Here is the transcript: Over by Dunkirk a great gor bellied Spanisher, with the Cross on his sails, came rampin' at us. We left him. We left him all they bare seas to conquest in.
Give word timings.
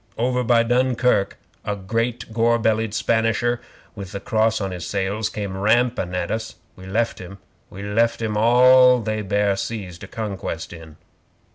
Over 0.17 0.43
by 0.43 0.63
Dunkirk 0.63 1.37
a 1.63 1.75
great 1.75 2.33
gor 2.33 2.57
bellied 2.57 2.95
Spanisher, 2.95 3.59
with 3.93 4.13
the 4.13 4.19
Cross 4.19 4.59
on 4.59 4.71
his 4.71 4.87
sails, 4.87 5.29
came 5.29 5.55
rampin' 5.55 6.15
at 6.15 6.31
us. 6.31 6.55
We 6.75 6.87
left 6.87 7.19
him. 7.19 7.37
We 7.69 7.83
left 7.83 8.19
him 8.19 8.35
all 8.35 8.99
they 8.99 9.21
bare 9.21 9.55
seas 9.55 9.99
to 9.99 10.07
conquest 10.07 10.73
in. 10.73 10.95